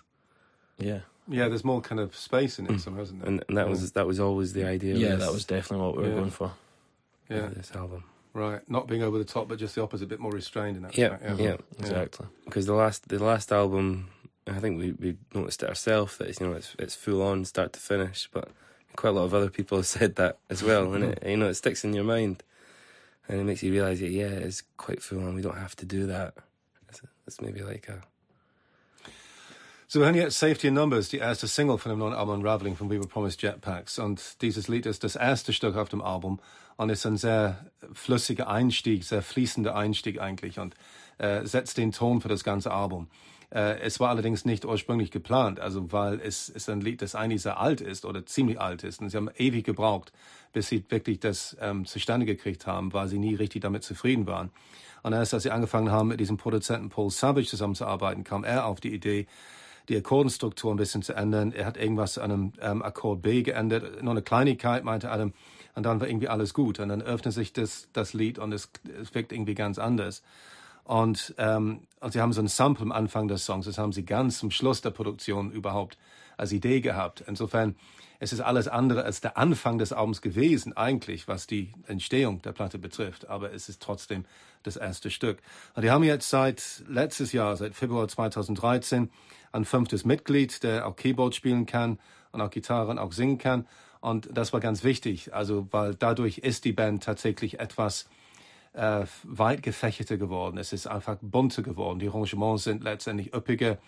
[0.78, 2.80] yeah, Yeah, there's more kind of space in it, Mm.
[2.80, 3.28] somehow, isn't there?
[3.28, 4.94] and, and that was that was always the idea.
[4.96, 6.14] yeah, that was definitely what we were Yeah.
[6.16, 6.52] going for.
[7.30, 8.04] yeah, this album.
[8.34, 8.60] right.
[8.68, 10.96] Not being over the top, but just the opposite, a bit more restrained in that.
[10.98, 11.56] Yeah, respect, yeah.
[11.78, 12.26] Exactly.
[12.44, 14.08] Because the last the last album,
[14.46, 17.44] I think we we noticed it ourselves that it's, you know it's it's full on
[17.44, 18.48] start to finish, but
[18.96, 21.48] quite a lot of other people have said that as well, and it you know
[21.48, 22.42] it sticks in your mind,
[23.28, 25.34] and it makes you realise that yeah, it's quite full on.
[25.36, 26.34] We don't have to do that.
[26.88, 28.02] It's, it's maybe like a
[29.92, 32.76] So wir hören jetzt Safety in Numbers, die erste Single von dem neuen Album Unraveling
[32.76, 33.98] von We Were Promised Jetpacks.
[33.98, 36.40] Und dieses Lied ist das erste Stück auf dem Album
[36.78, 40.74] und ist ein sehr flüssiger Einstieg, sehr fließender Einstieg eigentlich und
[41.18, 43.08] äh, setzt den Ton für das ganze Album.
[43.50, 47.42] Äh, es war allerdings nicht ursprünglich geplant, also weil es ist ein Lied, das eigentlich
[47.42, 50.10] sehr alt ist oder ziemlich alt ist und sie haben ewig gebraucht,
[50.54, 54.52] bis sie wirklich das ähm, zustande gekriegt haben, weil sie nie richtig damit zufrieden waren.
[55.02, 58.80] Und erst als sie angefangen haben, mit diesem Produzenten Paul Savage zusammenzuarbeiten, kam er auf
[58.80, 59.26] die Idee,
[59.88, 61.52] die Akkordenstruktur ein bisschen zu ändern.
[61.52, 65.32] Er hat irgendwas an einem ähm, Akkord B geändert, nur eine Kleinigkeit, meinte Adam.
[65.74, 66.80] Und dann war irgendwie alles gut.
[66.80, 70.22] Und dann öffnet sich das, das Lied und es, es wirkt irgendwie ganz anders.
[70.84, 74.04] Und, ähm, und sie haben so ein Sample am Anfang des Songs, das haben sie
[74.04, 75.96] ganz zum Schluss der Produktion überhaupt
[76.36, 77.22] als Idee gehabt.
[77.26, 77.76] Insofern,
[78.18, 82.52] es ist alles andere als der Anfang des Albums gewesen, eigentlich, was die Entstehung der
[82.52, 83.28] Platte betrifft.
[83.28, 84.24] Aber es ist trotzdem
[84.62, 85.38] das erste Stück.
[85.74, 89.10] Und die haben jetzt seit letztes Jahr, seit Februar 2013,
[89.52, 91.98] ein fünftes Mitglied, der auch Keyboard spielen kann
[92.32, 93.66] und auch Gitarre und auch singen kann.
[94.00, 98.08] Und das war ganz wichtig, also weil dadurch ist die Band tatsächlich etwas
[98.72, 100.58] äh, weit gefächerter geworden.
[100.58, 101.98] Es ist einfach bunter geworden.
[101.98, 103.78] Die Arrangements sind letztendlich üppiger.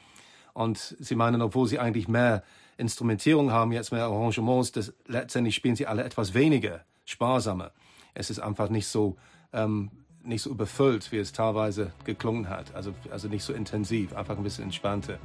[0.53, 2.45] Und sie meinen, obwohl sie eigentlich mehr
[2.77, 7.73] Instrumentierung haben, jetzt mehr Arrangements, das, letztendlich spielen sie alle etwas weniger, sparsamer.
[8.15, 9.17] Es ist einfach nicht so,
[9.53, 9.91] ähm,
[10.25, 12.75] nicht so überfüllt, wie es teilweise geklungen hat.
[12.75, 15.19] Also, also nicht so intensiv, einfach ein bisschen entspannter,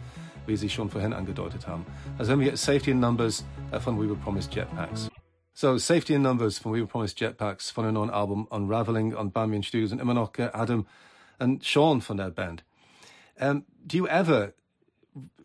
[0.46, 1.86] wie Sie schon vorhin angedeutet haben.
[2.18, 5.10] Also haben wir Safety in Numbers äh, von We Were Promised Jetpacks.
[5.54, 9.34] So, Safety in Numbers von We Were Promised Jetpacks von dem neuen Album Unraveling und
[9.34, 10.86] bei mir in Studio sind immer noch Adam
[11.40, 12.64] und Sean von der Band.
[13.40, 14.54] Um, do you ever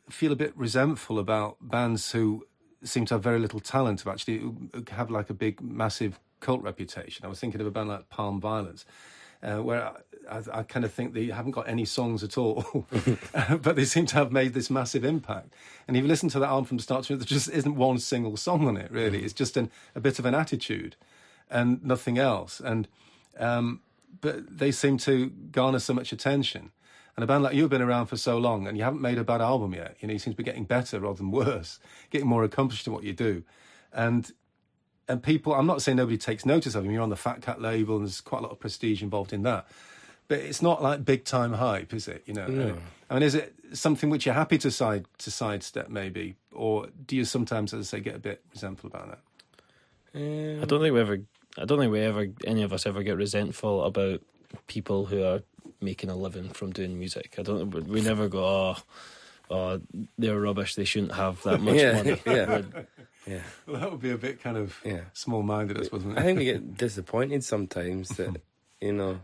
[0.09, 2.45] feel a bit resentful about bands who
[2.83, 4.43] seem to have very little talent to actually
[4.91, 7.25] have like a big, massive cult reputation?
[7.25, 8.85] I was thinking of a band like Palma Violets,
[9.45, 9.93] uh, where
[10.31, 12.87] I, I, kind of think they haven't got any songs at all,
[13.61, 15.53] but they seem to have made this massive impact.
[15.87, 17.99] And if you listen to that album from start to finish, there just isn't one
[17.99, 19.23] single song on it, really.
[19.23, 20.97] It's just an, a bit of an attitude
[21.51, 22.61] and nothing else.
[22.61, 22.89] And
[23.39, 23.81] um,
[24.21, 26.71] but they seem to garner so much attention.
[27.17, 29.19] And a band like you have been around for so long and you haven't made
[29.19, 29.97] a bad album yet.
[30.01, 31.79] You know, you seem to be getting better rather than worse,
[32.11, 33.45] getting more accomplished in what you do.
[33.93, 34.33] And
[35.09, 35.55] and people.
[35.55, 36.91] I'm not saying nobody takes notice of him.
[36.91, 39.43] You're on the Fat Cat label, and there's quite a lot of prestige involved in
[39.43, 39.67] that.
[40.29, 42.23] But it's not like big time hype, is it?
[42.27, 42.77] You know, No.
[43.11, 47.17] I mean, is it something which you're happy to side to sidestep, maybe, or do
[47.17, 49.19] you sometimes, as I say, get a bit resentful about that?
[50.15, 51.19] Um, I don't think we ever.
[51.59, 52.27] I don't think we ever.
[52.47, 54.23] Any of us ever get resentful about
[54.67, 55.43] people who are
[55.81, 57.35] making a living from doing music.
[57.39, 57.71] I don't.
[57.71, 58.45] We never go.
[58.45, 58.77] Oh,
[59.51, 59.81] oh
[60.19, 60.75] they're rubbish.
[60.75, 62.21] They shouldn't have that much Yeah, money.
[62.27, 62.63] yeah.
[63.27, 65.01] Yeah, Well, that would be a bit kind of yeah.
[65.15, 66.05] small-minded, I suppose.
[66.05, 68.37] wouldn't I think we get disappointed sometimes that
[68.81, 69.21] you know.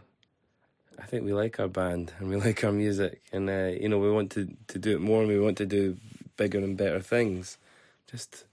[0.98, 3.98] I think we like our band and we like our music, and uh, you know
[3.98, 5.96] we want to to do it more and we want to do
[6.36, 7.58] bigger and better things.
[8.10, 8.44] Just,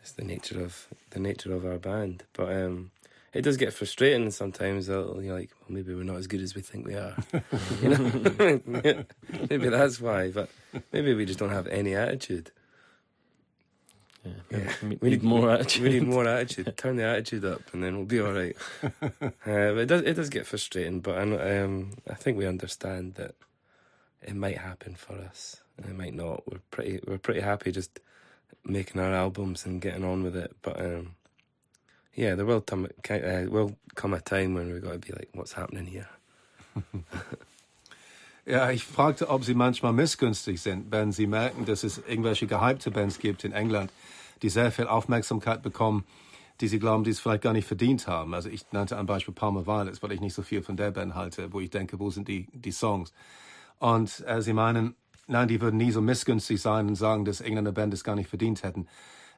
[0.00, 2.24] just the nature of the nature of our band.
[2.32, 2.90] But um,
[3.36, 4.88] it does get frustrating sometimes.
[4.88, 7.16] You're like, well, maybe we're not as good as we think we are.
[7.82, 8.60] you know,
[9.50, 10.30] maybe that's why.
[10.30, 10.50] But
[10.92, 12.50] maybe we just don't have any attitude.
[14.24, 14.32] Yeah.
[14.50, 14.72] Yeah.
[14.82, 15.82] We, we need more attitude.
[15.82, 16.76] We need more attitude.
[16.76, 18.56] Turn the attitude up, and then we'll be all right.
[19.02, 23.34] uh, it does it does get frustrating, but I um, I think we understand that
[24.22, 26.42] it might happen for us, and it might not.
[26.50, 28.00] We're pretty we're pretty happy just
[28.64, 30.56] making our albums and getting on with it.
[30.62, 31.15] But um,
[32.16, 35.28] yeah, there will come uh, will come a time when we've got to be like,
[35.32, 36.08] what's happening here?
[38.48, 42.92] Ja, ich fragte, ob Sie manchmal missgünstig sind, wenn Sie merken, dass es irgendwelche gehypte
[42.92, 43.90] Bands gibt in England,
[44.40, 46.04] die sehr viel Aufmerksamkeit bekommen,
[46.60, 48.34] die Sie glauben, die es vielleicht gar nicht verdient haben.
[48.34, 51.16] Also ich nannte ein Beispiel Palmer Violets, weil ich nicht so viel von der Band
[51.16, 53.12] halte, wo ich denke, wo sind die, die Songs?
[53.80, 54.94] Und äh, Sie meinen,
[55.26, 58.28] nein, die würden nie so missgünstig sein und sagen, dass irgendeine Band es gar nicht
[58.28, 58.86] verdient hätten,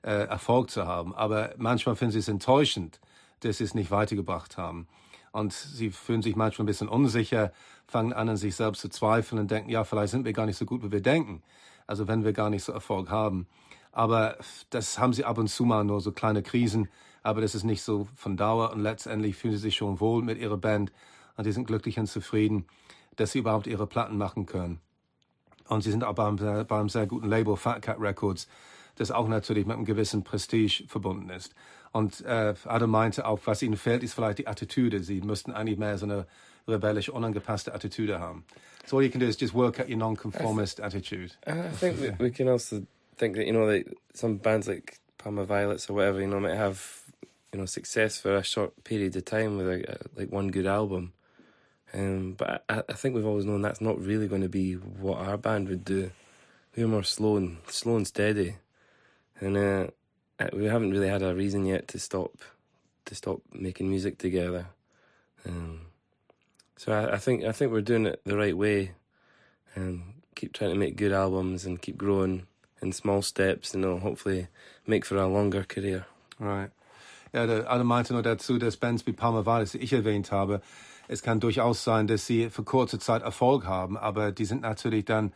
[0.02, 1.14] äh, Erfolg zu haben.
[1.14, 3.00] Aber manchmal finden Sie es enttäuschend,
[3.40, 4.88] dass Sie es nicht weitergebracht haben.
[5.32, 7.52] Und sie fühlen sich manchmal ein bisschen unsicher,
[7.86, 10.56] fangen an, an sich selbst zu zweifeln und denken, ja, vielleicht sind wir gar nicht
[10.56, 11.42] so gut, wie wir denken.
[11.86, 13.46] Also wenn wir gar nicht so Erfolg haben.
[13.92, 14.36] Aber
[14.70, 16.88] das haben sie ab und zu mal nur so kleine Krisen.
[17.22, 18.72] Aber das ist nicht so von Dauer.
[18.72, 20.92] Und letztendlich fühlen sie sich schon wohl mit ihrer Band.
[21.36, 22.66] Und die sind glücklich und zufrieden,
[23.16, 24.80] dass sie überhaupt ihre Platten machen können.
[25.68, 28.48] Und sie sind auch beim, beim sehr guten Label Fat Cat Records,
[28.98, 31.54] das auch natürlich mit einem gewissen Prestige verbunden ist.
[31.92, 35.02] Und äh, Adam meinte auch, was ihnen fehlt, ist vielleicht die Attitüde.
[35.02, 36.26] Sie müssten eigentlich mehr so eine
[36.66, 38.44] rebellisch, unangepasste Attitüde haben.
[38.86, 41.32] So all you can do is just work out your non-conformist attitude.
[41.46, 42.82] I think we, we can also
[43.16, 46.56] think that you know, like some bands like Palma Violets or whatever, you know, might
[46.56, 47.02] have
[47.52, 50.66] you know success for a short period of time with a, a, like one good
[50.66, 51.12] album.
[51.92, 55.18] Um, but I, I think we've always known that's not really going to be what
[55.18, 56.10] our band would do.
[56.76, 58.56] We're more slow and slow and steady,
[59.40, 59.86] and uh,
[60.38, 62.32] uh, we haven't really had a reason yet to stop
[63.04, 64.66] to stop making music together.
[65.46, 65.80] Um,
[66.76, 68.92] so I, I think I think we're doing it the right way,
[69.74, 70.02] and
[70.34, 72.46] keep trying to make good albums and keep growing
[72.80, 74.48] in small steps, and know, hopefully
[74.86, 76.06] make for a longer career.
[76.38, 76.70] Right.
[77.34, 80.62] Ja, Adam meinte nur dazu, dass Bands wie Palma Violets, die ich erwähnt habe,
[81.08, 85.04] es kann durchaus sein, dass sie für kurze Zeit Erfolg haben, aber die sind natürlich
[85.04, 85.32] dann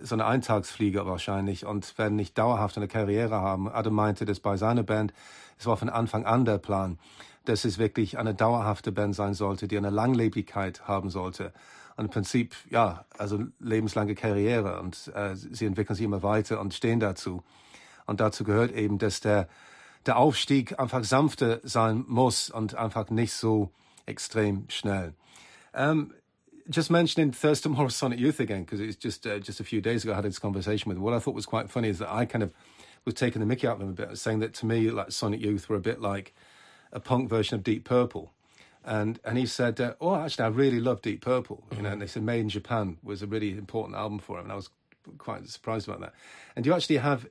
[0.00, 3.68] so eine Eintagsflieger wahrscheinlich und werden nicht dauerhaft eine Karriere haben.
[3.68, 5.12] Adam meinte, dass bei seiner Band,
[5.58, 6.98] es war von Anfang an der Plan,
[7.44, 11.52] dass es wirklich eine dauerhafte Band sein sollte, die eine Langlebigkeit haben sollte.
[11.96, 16.74] Und im Prinzip, ja, also lebenslange Karriere und äh, sie entwickeln sich immer weiter und
[16.74, 17.44] stehen dazu.
[18.06, 19.48] Und dazu gehört eben, dass der,
[20.06, 23.70] der Aufstieg einfach sanfter sein muss und einfach nicht so
[24.06, 25.14] extrem schnell.
[25.72, 26.12] Um,
[26.70, 30.04] just mentioning Thurston Morris Sonic Youth again, because it's just uh, just a few days
[30.04, 31.02] ago I had this conversation with him.
[31.02, 32.52] What I thought was quite funny is that I kind of
[33.04, 35.40] was taking the mickey out of him a bit, saying that to me, like Sonic
[35.40, 36.34] Youth were a bit like
[36.92, 38.32] a punk version of Deep Purple.
[38.84, 42.02] And and he said, uh, "Oh, actually, I really love Deep Purple." You know, and
[42.02, 44.70] they said "Made in Japan" was a really important album for him, and I was
[45.18, 46.14] quite surprised about that.
[46.54, 47.26] And do you actually have,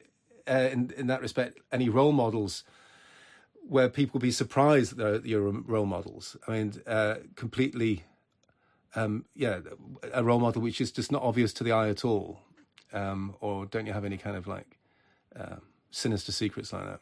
[0.48, 2.64] uh, in in that respect, any role models
[3.68, 6.36] where people be surprised that they're role models?
[6.48, 8.04] I mean, uh, completely,
[8.96, 9.60] um, yeah,
[10.14, 12.40] a role model which is just not obvious to the eye at all,
[12.92, 14.78] um, or don't you have any kind of like
[15.36, 15.58] uh,
[15.92, 17.00] sinister secrets like that?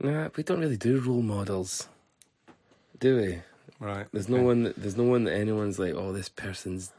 [0.00, 1.88] Nah, we don't really do role models,
[2.98, 3.38] do we?
[3.78, 4.06] Right.
[4.12, 4.64] There's no one.
[4.64, 6.92] That, there's no one that anyone's like, oh, this person's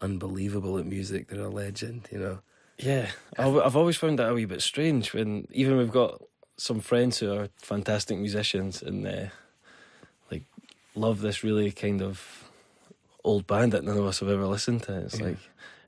[0.00, 1.28] unbelievable at music.
[1.28, 2.38] They're a legend, you know.
[2.78, 6.22] Yeah, I've, I've always found that a wee bit strange when even we've got
[6.56, 9.26] some friends who are fantastic musicians and uh,
[10.30, 10.44] like
[10.94, 12.49] love this really kind of
[13.24, 14.98] old band that none of us have ever listened to.
[15.00, 15.26] It's Yeah.
[15.26, 15.38] like,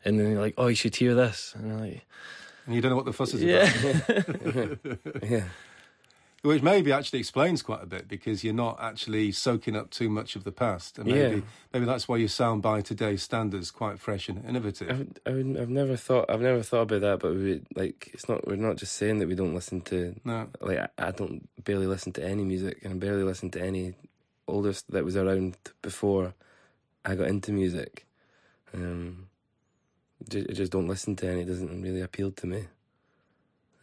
[0.05, 2.07] and then you're like, oh, you should hear this, and you're like,
[2.67, 4.79] And you don't know what the fuss is about.
[5.23, 5.45] yeah, yeah.
[6.43, 10.35] Which maybe actually explains quite a bit because you're not actually soaking up too much
[10.35, 11.43] of the past, and maybe Yeah.
[11.73, 14.91] maybe that's why you sound by today's standards quite fresh and innovative.
[14.91, 18.45] I've, I've, I've never thought I've never thought about that, but we like it's not
[18.49, 21.87] we're not just saying that we don't listen to No, like I, I don't barely
[21.87, 23.95] listen to any music and I barely listen to any
[24.49, 26.35] oldest that was around before
[27.05, 28.07] I got into music.
[28.75, 29.29] Um,
[30.29, 31.43] ju- I just don't listen to any.
[31.43, 32.65] It doesn't really appeal to me.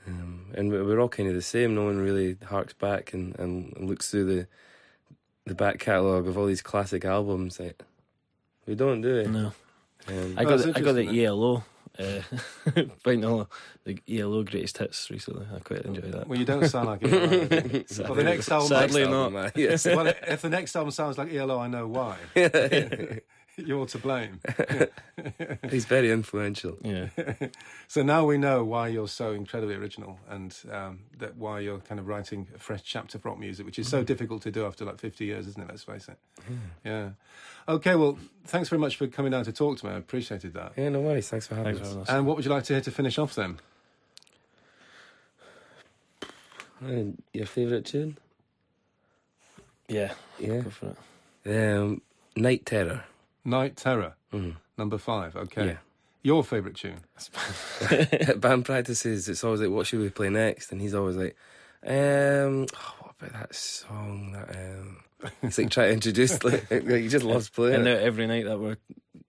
[0.08, 1.75] Um, and we- we're all kind of the same.
[1.75, 4.47] No one really harks back and, and, and looks through the
[5.45, 7.60] the back catalogue of all these classic albums.
[7.60, 7.82] Like,
[8.67, 9.29] we don't do it.
[9.29, 9.51] No,
[10.08, 11.63] Um, I Oh, got it's the, I got the ELO.
[11.99, 12.21] Uh,
[13.03, 13.47] vinyl,
[13.83, 15.45] the ELO greatest hits recently.
[15.53, 16.27] I quite enjoyed that.
[16.27, 17.89] well, you don't sound like it.
[17.99, 18.69] well, the next album.
[18.69, 19.23] Sadly Next not.
[19.23, 19.85] album, uh, yes.
[19.85, 22.17] well, if the next album sounds like ELO, I know why.
[23.67, 24.39] You're to blame.
[25.69, 26.78] He's very influential.
[26.84, 27.08] Yeah,
[27.88, 32.00] So now we know why you're so incredibly original and um, that why you're kind
[32.00, 33.91] of writing a fresh chapter of rock music, which is Mm.
[33.91, 35.67] so difficult to do after like 50 years, isn't it?
[35.69, 36.17] Let's face it.
[36.86, 37.10] Yeah.
[37.67, 39.91] Okay, well, thanks very much for coming down to talk to me.
[39.93, 40.74] I appreciated that.
[40.78, 41.28] Yeah, no worries.
[41.30, 41.93] Thanks for having thanks us.
[41.93, 42.10] having us.
[42.10, 43.60] And what would you like to hear to finish off then?
[46.84, 48.17] Uh, your favourite tune?
[49.88, 50.62] yeah, Yeah.
[50.62, 50.95] go for
[51.45, 51.76] it.
[51.78, 52.02] Um,
[52.36, 53.04] Night Terror.
[53.45, 54.56] Night Terror, Mm.
[54.78, 55.36] number five.
[55.36, 55.65] Okay.
[55.67, 55.78] Yeah.
[56.21, 56.99] Your favourite tune?
[57.89, 60.71] At band practices, it's always like, what should we play next?
[60.71, 61.36] And he's always like,
[61.86, 64.97] um, oh, what about that song that, um,
[65.41, 68.45] it's like trying to introduce, like, like, he just loves playing And now every night
[68.45, 68.78] that we're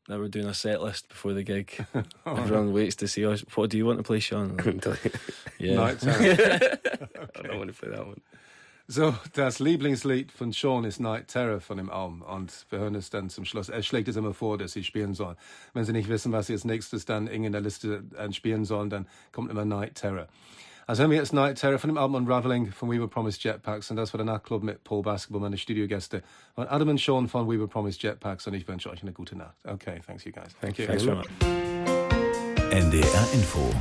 [0.09, 1.87] that we're doing a set list before the gig,
[2.27, 3.45] everyone waits to see us.
[3.55, 4.59] What do you want to play, Sean?
[4.59, 4.97] Until-
[5.61, 6.79] Yeah, Night Terror.
[7.39, 8.21] I don't want to play that one.
[8.93, 12.23] So, das Lieblingslied von Sean ist Night Terror von dem Album.
[12.23, 13.69] Und wir hören es dann zum Schluss.
[13.69, 15.37] Er schlägt es immer vor, dass sie spielen sollen.
[15.75, 19.07] Wenn sie nicht wissen, was sie als nächstes dann in der Liste spielen sollen, dann
[19.31, 20.27] kommt immer Night Terror.
[20.89, 23.93] Also hören wir jetzt Night Terror von dem Album Unraveling von We Were Promised Jetpacks.
[23.93, 26.25] Und das war der Nachtclub mit Paul Basketball, meine Studiogäste.
[26.57, 28.49] Und Adam und Sean von We Were Promised Jetpacks.
[28.49, 29.55] Und ich wünsche euch eine gute Nacht.
[29.63, 30.57] Okay, thanks you guys.
[30.61, 30.87] Thank you.
[30.87, 31.29] Thanks very much.
[32.73, 33.73] NDR Info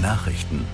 [0.00, 0.64] Nachrichten